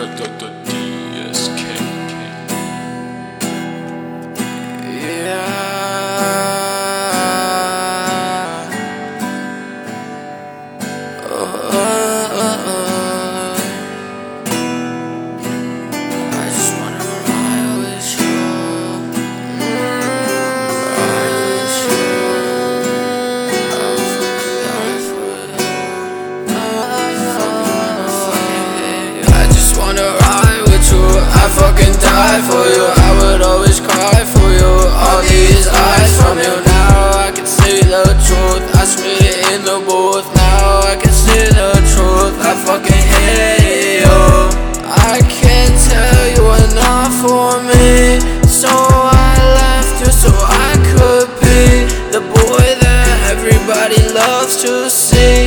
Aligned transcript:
DSK. 0.00 0.69
You. 31.50 31.60
I 31.60 31.72
fucking 31.72 31.94
die 32.00 32.40
for 32.46 32.64
you. 32.74 32.84
I 32.86 33.10
would 33.18 33.42
always 33.42 33.80
cry 33.80 34.24
for 34.24 34.50
you. 34.50 34.70
All 34.94 35.22
these 35.22 35.66
eyes 35.66 36.12
from 36.20 36.38
you. 36.38 36.54
Now 36.64 37.26
I 37.26 37.32
can 37.34 37.46
see 37.46 37.80
the 37.82 38.04
truth. 38.26 38.64
I 38.74 38.84
spit 38.84 39.22
it 39.22 39.38
in 39.54 39.64
the 39.64 39.82
booth. 39.86 40.26
Now 40.34 40.80
I 40.86 40.96
can 40.96 41.12
see 41.12 41.46
the 41.50 41.72
truth. 41.92 42.34
I 42.40 42.54
fucking 42.66 43.04
hate 43.14 44.02
you. 44.02 44.22
I 44.86 45.20
can't 45.28 45.76
tell 45.90 46.22
you 46.36 46.44
enough 46.70 47.14
for 47.22 47.62
me. 47.62 48.20
So 48.48 48.68
I 48.70 49.34
left 49.60 50.00
you 50.04 50.12
so 50.12 50.30
I 50.30 50.72
could 50.92 51.28
be 51.40 51.86
the 52.12 52.20
boy 52.20 52.66
that 52.82 53.30
everybody 53.30 54.00
loves 54.12 54.62
to 54.62 54.90
see. 54.90 55.39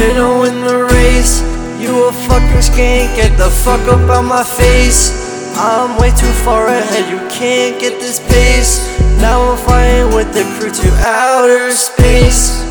Finna 0.00 0.40
win 0.40 0.64
the 0.64 0.84
race. 0.96 1.42
You 1.78 2.08
a 2.08 2.12
fucking 2.12 2.64
skank, 2.64 3.16
get 3.16 3.36
the 3.36 3.50
fuck 3.50 3.84
up 3.92 4.08
out 4.08 4.24
my 4.24 4.42
face. 4.42 5.12
I'm 5.56 6.00
way 6.00 6.10
too 6.10 6.34
far 6.44 6.68
ahead, 6.68 7.04
you 7.12 7.20
can't 7.28 7.78
get 7.78 8.00
this 8.00 8.18
pace. 8.32 8.72
Now 9.20 9.38
I'm 9.42 9.58
flying 9.58 10.14
with 10.14 10.32
the 10.32 10.44
crew 10.56 10.70
to 10.70 10.88
outer 11.04 11.70
space. 11.72 12.64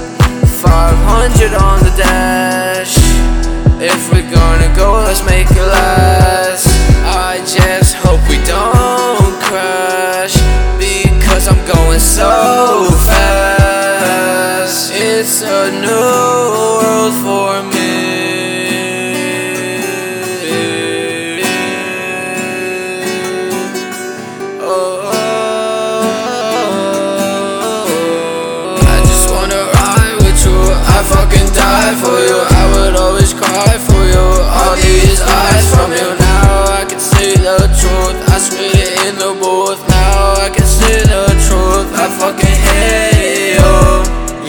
Die 31.53 31.95
for 32.01 32.17
you. 32.29 32.39
I 32.61 32.63
would 32.73 32.95
always 32.95 33.33
cry 33.33 33.73
for 33.77 34.01
you. 34.13 34.25
All 34.59 34.75
these 34.75 35.21
eyes 35.21 35.65
from 35.73 35.91
you. 35.91 36.09
Now 36.17 36.79
I 36.79 36.85
can 36.89 36.99
see 36.99 37.35
the 37.35 37.57
truth. 37.79 38.17
I 38.29 38.37
spit 38.37 38.75
it 38.75 38.91
in 39.07 39.15
the 39.15 39.33
booth. 39.41 39.81
Now 39.89 40.45
I 40.45 40.49
can 40.49 40.65
see 40.65 40.99
the 41.13 41.25
truth. 41.47 41.89
I 41.95 42.05
fucking 42.19 42.59
hate 42.69 43.57
you. 43.57 43.73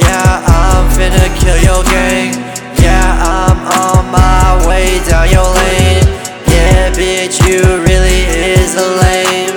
Yeah, 0.04 0.44
I'm 0.46 0.86
finna 0.96 1.26
kill 1.40 1.58
your 1.62 1.82
gang. 1.84 2.34
Yeah, 2.80 3.08
I'm 3.20 3.58
on 3.80 4.10
my 4.10 4.66
way 4.68 5.00
down 5.08 5.30
your 5.30 5.48
lane. 5.60 6.06
Yeah, 6.48 6.90
bitch, 6.92 7.40
you 7.46 7.60
really 7.88 8.22
is 8.56 8.74
a 8.76 8.88
lame. 9.04 9.54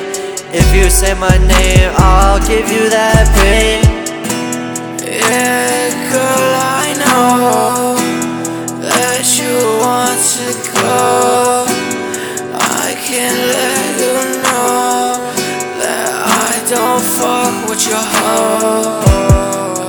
If 0.54 0.68
you 0.76 0.90
say 0.90 1.14
my 1.16 1.38
name, 1.38 1.92
I'll 1.98 2.40
give 2.46 2.70
you 2.70 2.90
that 2.90 3.26
pain. 3.40 3.82
Yeah, 5.02 5.90
girl, 6.12 6.53
don't 16.76 17.02
fuck 17.02 17.70
with 17.70 17.86
your 17.86 18.04
hoe. 18.18 18.98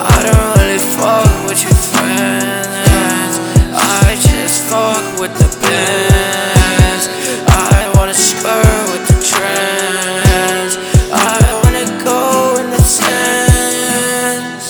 I 0.04 0.16
don't 0.26 0.50
really 0.58 0.82
fuck 0.96 1.32
with 1.48 1.60
your 1.64 1.78
friends. 1.92 3.34
I 3.72 4.16
just 4.20 4.56
fuck 4.68 5.04
with 5.20 5.32
the 5.40 5.48
bands. 5.64 7.04
I 7.48 7.90
wanna 7.96 8.12
skirt 8.12 8.84
with 8.92 9.04
the 9.08 9.18
trends. 9.32 10.74
I 11.10 11.44
wanna 11.62 11.86
go 12.04 12.20
in 12.60 12.68
the 12.76 12.84
sense. 13.00 14.68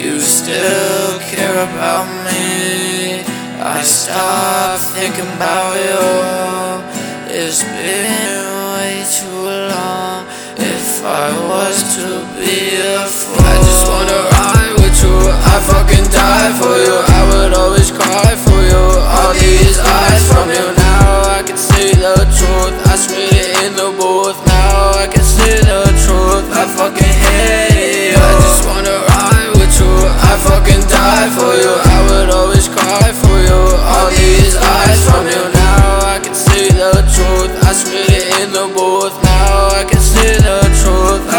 You 0.00 0.20
still 0.20 1.18
care 1.32 1.58
about 1.68 2.06
me. 2.28 3.24
I 3.60 3.82
stop 3.82 4.80
thinking 4.96 5.28
about 5.36 5.74
you. 5.86 6.00
It's 7.28 7.62
been 7.62 8.40
way 8.72 9.04
too 9.16 9.42
long. 9.68 10.11
I 11.04 11.32
was 11.48 11.96
to 11.96 12.06
be 12.38 12.76
a 12.78 13.04
fool, 13.06 13.34
I 13.44 13.56
just 13.58 13.88
wanna 13.88 14.22
ride 14.30 14.74
with 14.78 15.02
you. 15.02 15.18
I 15.18 15.58
fucking 15.66 16.04
die 16.12 16.52
for 16.60 16.76
you. 16.78 17.11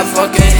fucking 0.05 0.52